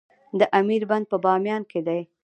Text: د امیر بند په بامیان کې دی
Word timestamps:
د 0.39 0.41
امیر 0.59 0.83
بند 0.89 1.05
په 1.11 1.17
بامیان 1.25 1.61
کې 1.71 1.79
دی 1.87 2.01